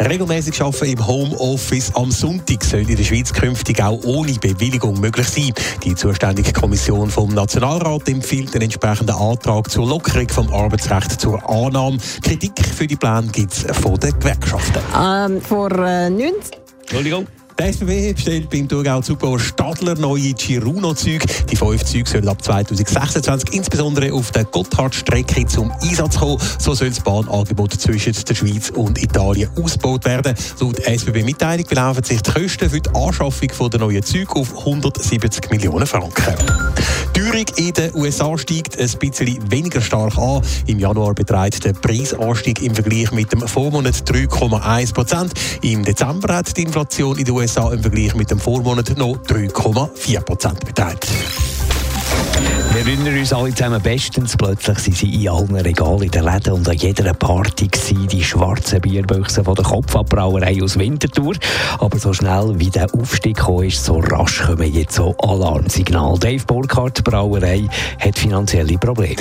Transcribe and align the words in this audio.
Regelmäßig 0.00 0.60
arbeiten 0.62 0.92
im 0.92 1.06
Homeoffice 1.06 1.92
am 1.94 2.10
Sonntag 2.12 2.62
soll 2.62 2.88
in 2.88 2.96
der 2.96 3.04
Schweiz 3.04 3.32
künftig 3.32 3.82
auch 3.82 4.00
ohne 4.04 4.32
Bewilligung 4.34 5.00
möglich 5.00 5.28
sein. 5.28 5.52
Die 5.82 5.94
zuständige 5.94 6.52
Kommission 6.52 7.10
vom 7.10 7.34
Nationalrat 7.34 8.08
empfiehlt 8.08 8.54
den 8.54 8.62
entsprechenden 8.62 9.16
Antrag 9.16 9.70
zur 9.70 9.88
Lockerung 9.88 10.28
vom 10.28 10.52
Arbeitsrecht 10.52 11.20
zur 11.20 11.48
Annahme. 11.48 11.98
Kritik 12.22 12.52
für 12.64 12.86
die 12.86 12.96
Pläne 12.96 13.28
gibt 13.32 13.52
es 13.52 13.66
von 13.78 13.96
den 13.96 14.18
Gewerkschaften. 14.18 14.82
Ähm, 14.96 15.40
vor 15.42 15.72
äh, 15.72 16.08
19 16.08 16.32
Entschuldigung. 16.80 17.26
Der 17.58 17.72
SBB 17.72 18.12
bestellt 18.12 18.50
beim 18.50 18.68
Thurgau 18.68 19.00
Zugbauer 19.00 19.40
Stadler 19.40 19.96
neue 19.96 20.32
Giruno-Züge. 20.32 21.26
Die 21.50 21.56
fünf 21.56 21.84
Züge 21.84 22.08
sollen 22.08 22.28
ab 22.28 22.40
2026 22.40 23.52
insbesondere 23.52 24.12
auf 24.12 24.30
der 24.30 24.44
Gotthardstrecke 24.44 25.44
zum 25.46 25.72
Einsatz 25.82 26.18
kommen. 26.18 26.38
So 26.60 26.74
soll 26.74 26.90
das 26.90 27.00
Bahnangebot 27.00 27.72
zwischen 27.72 28.12
der 28.12 28.34
Schweiz 28.36 28.70
und 28.70 29.02
Italien 29.02 29.50
ausgebaut 29.60 30.04
werden. 30.04 30.36
Laut 30.60 30.78
SBB-Mitteilung 30.78 31.66
belaufen 31.66 32.04
sich 32.04 32.22
die 32.22 32.30
Kosten 32.30 32.70
für 32.70 32.80
die 32.80 32.90
Anschaffung 32.94 33.70
der 33.70 33.80
neuen 33.80 34.04
Züge 34.04 34.36
auf 34.36 34.56
170 34.56 35.50
Millionen 35.50 35.86
Franken. 35.86 36.67
Teuerung 37.18 37.46
in 37.56 37.72
den 37.72 37.94
USA 37.96 38.38
steigt 38.38 38.78
ein 38.78 38.88
bisschen 39.00 39.50
weniger 39.50 39.80
stark 39.80 40.16
an. 40.16 40.40
Im 40.66 40.78
Januar 40.78 41.14
beträgt 41.14 41.64
der 41.64 41.72
Preisanstieg 41.72 42.62
im 42.62 42.76
Vergleich 42.76 43.10
mit 43.10 43.32
dem 43.32 43.40
Vormonat 43.40 44.08
3,1 44.08 44.94
Prozent. 44.94 45.32
Im 45.62 45.84
Dezember 45.84 46.36
hat 46.36 46.56
die 46.56 46.62
Inflation 46.62 47.18
in 47.18 47.24
den 47.24 47.34
USA 47.34 47.72
im 47.72 47.82
Vergleich 47.82 48.14
mit 48.14 48.30
dem 48.30 48.38
Vormonat 48.38 48.96
noch 48.96 49.16
3,4 49.16 50.20
Prozent 50.20 50.64
beträgt. 50.64 51.08
Wir 52.78 52.86
erinnern 52.86 53.18
uns 53.18 53.32
alle 53.32 53.52
zusammen 53.52 53.82
bestens. 53.82 54.36
Plötzlich 54.36 54.78
sind 54.78 54.96
sie 54.96 55.24
in 55.24 55.28
allen 55.28 55.56
Regalen 55.56 56.02
in 56.02 56.12
den 56.12 56.22
Läden 56.22 56.52
und 56.52 56.68
an 56.68 56.76
jeder 56.76 57.12
Party 57.12 57.66
gewesen, 57.66 58.06
die 58.06 58.22
schwarzen 58.22 58.80
Bierbüchsen 58.80 59.44
von 59.44 59.56
der 59.56 59.64
Kopfabbrauerei 59.64 60.62
aus 60.62 60.78
Winterthur. 60.78 61.34
Aber 61.80 61.98
so 61.98 62.12
schnell 62.12 62.54
wie 62.54 62.70
der 62.70 62.86
Aufstieg 62.94 63.36
gekommen 63.36 63.64
ist, 63.64 63.84
so 63.84 63.98
rasch 63.98 64.42
kommen 64.42 64.72
jetzt 64.72 64.94
so 64.94 65.12
Alarmsignale. 65.18 66.20
Dave 66.20 66.44
Burkhardt, 66.46 67.02
Brauerei, 67.02 67.66
hat 67.98 68.16
finanzielle 68.16 68.78
Probleme. 68.78 69.16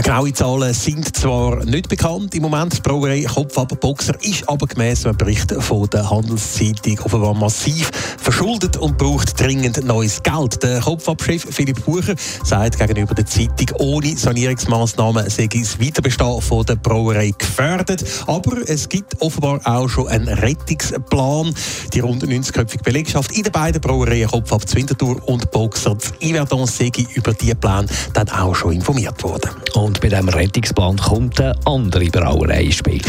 Genaue 0.00 0.32
Zahlen 0.32 0.72
sind 0.74 1.16
zwar 1.16 1.64
nicht 1.64 1.88
bekannt 1.88 2.32
im 2.36 2.42
Moment. 2.42 2.76
Die 2.76 2.80
Brauerei 2.80 3.22
Kopfabboxer 3.22 4.14
ist 4.22 4.48
aber 4.48 4.68
gemäss 4.68 5.04
einem 5.04 5.16
Bericht 5.16 5.52
von 5.52 5.90
der 5.90 6.08
Handelszeitung 6.08 7.00
offenbar 7.00 7.34
massiv 7.34 7.90
verschuldet 8.16 8.76
und 8.76 8.96
braucht 8.96 9.38
dringend 9.40 9.84
neues 9.84 10.22
Geld. 10.22 10.62
Der 10.62 10.80
Kopfabchef 10.80 11.48
Philipp 11.50 11.84
Bucher 11.84 12.14
sagt 12.44 12.78
gegenüber 12.78 13.12
der 13.14 13.26
Zeitung, 13.26 13.76
ohne 13.80 14.16
Sanierungsmaßnahmen 14.16 15.28
sei 15.28 15.48
das 15.48 15.80
Weiterbestehen 15.80 16.42
von 16.42 16.64
der 16.64 16.76
Brauerei 16.76 17.32
gefährdet. 17.36 18.04
Aber 18.28 18.56
es 18.68 18.88
gibt 18.88 19.20
offenbar 19.20 19.60
auch 19.64 19.88
schon 19.88 20.06
einen 20.06 20.28
Rettungsplan. 20.28 21.52
Die 21.92 22.00
rund 22.00 22.22
90-köpfige 22.22 22.84
Belegschaft 22.84 23.32
in 23.32 23.42
den 23.42 23.52
beiden 23.52 23.80
Brauereien 23.80 24.28
Kopfab 24.28 24.62
Winterthur 24.72 25.20
und 25.28 25.50
Boxer 25.50 25.98
zu 25.98 26.12
Yverdon 26.22 26.66
sei 26.66 26.92
über 27.14 27.34
diese 27.34 27.56
Pläne 27.56 27.86
dann 28.12 28.28
auch 28.28 28.54
schon 28.54 28.72
informiert 28.72 29.20
worden. 29.24 29.50
Und 29.88 30.02
bei 30.02 30.10
diesem 30.10 30.28
Rettungsplan 30.28 30.98
kommt 30.98 31.40
eine 31.40 31.54
andere 31.64 32.04
Brauerei 32.10 32.64
ins 32.64 32.74
Spiel. 32.74 33.00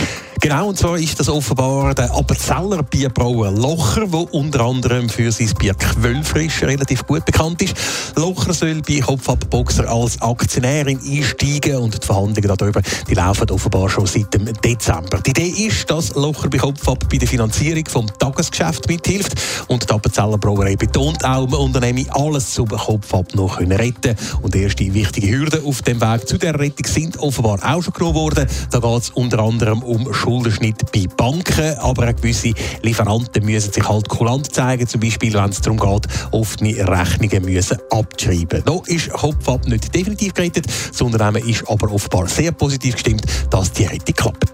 Genau, 0.42 0.70
und 0.70 0.78
zwar 0.78 0.98
ist 0.98 1.20
das 1.20 1.28
offenbar 1.28 1.94
der 1.94 2.16
Appenzeller 2.16 2.82
Bierbrauer 2.84 3.52
Locher, 3.52 4.08
der 4.08 4.34
unter 4.34 4.62
anderem 4.62 5.10
für 5.10 5.34
sein 5.34 5.52
Bier 5.60 5.74
Quellfrisch 5.74 6.62
relativ 6.62 7.06
gut 7.06 7.26
bekannt 7.26 7.62
ist. 7.62 7.76
Locher 8.16 8.54
soll 8.54 8.82
bei 8.82 9.02
Kopfabboxer 9.02 9.90
als 9.90 10.22
Aktionärin 10.22 10.98
einsteigen 10.98 11.76
und 11.78 12.02
die 12.02 12.08
Verhandlungen 12.08 12.58
darüber 12.58 12.82
die 13.10 13.16
laufen 13.16 13.50
offenbar 13.50 13.90
schon 13.90 14.06
seit 14.06 14.34
dem 14.34 14.46
Dezember. 14.46 15.20
Die 15.20 15.32
Idee 15.32 15.68
ist, 15.68 15.90
dass 15.90 16.16
Locher 16.16 16.50
bei 16.50 16.58
Kopfab 16.58 17.10
bei 17.10 17.18
der 17.18 17.28
Finanzierung 17.28 17.84
vom 17.90 18.08
Tagesgeschäft 18.20 18.88
mithilft 18.88 19.34
und 19.68 19.90
die 19.90 19.94
Appenzeller 19.94 20.38
Brauerei 20.38 20.78
betont 20.78 21.26
auch, 21.26 21.50
man 21.50 21.60
unternehme 21.60 22.06
alles 22.12 22.54
zum 22.54 22.70
Kopfab 22.70 23.36
noch 23.36 23.60
retten 23.60 24.16
und 24.42 24.56
erste 24.56 24.94
wichtige 24.94 25.30
Hürden 25.30 25.66
auf 25.66 25.82
dem 25.82 26.00
Weg 26.00 26.28
zu 26.30 26.38
der 26.38 26.58
Rettung 26.58 26.86
sind 26.86 27.18
offenbar 27.20 27.60
auch 27.62 27.84
schon 27.84 27.94
genommen 27.94 28.16
worden. 28.16 28.48
Da 28.72 28.80
geht 28.80 29.02
es 29.02 29.10
unter 29.10 29.40
anderem 29.40 29.84
um 29.84 30.14
Schuldenschnitt 30.30 30.92
bei 30.92 31.06
Banken, 31.18 31.76
aber 31.80 32.08
auch 32.08 32.16
gewisse 32.16 32.54
Lieferanten 32.84 33.44
müssen 33.44 33.74
sich 33.74 33.90
halt 33.90 34.08
kulant 34.10 34.54
zeigen, 34.54 34.88
zum 34.88 35.02
Beispiel 35.02 35.34
wenn 35.34 35.50
es 35.50 35.60
darum 35.60 35.80
geht, 35.80 36.06
offene 36.30 36.88
Rechnungen 36.88 37.46
müssen 37.46 37.80
abschreiben. 37.90 38.62
Noch 38.68 38.86
ist 38.86 39.10
Kopfab 39.10 39.66
nicht 39.66 39.94
definitiv 39.96 40.36
gerettet, 40.36 40.68
das 40.68 41.02
Unternehmen 41.02 41.48
ist 41.48 41.68
aber 41.68 41.92
offenbar 41.92 42.28
sehr 42.28 42.52
positiv 42.52 42.94
gestimmt, 42.94 43.24
dass 43.50 43.72
die 43.72 43.86
Rettung 43.86 44.14
klappt. 44.14 44.46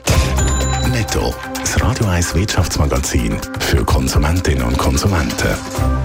Netto, 0.93 1.33
das 1.59 1.81
Radio 1.81 2.07
1 2.07 2.35
Wirtschaftsmagazin 2.35 3.35
für 3.59 3.83
Konsumentinnen 3.83 4.63
und 4.63 4.77
Konsumenten. 4.77 6.04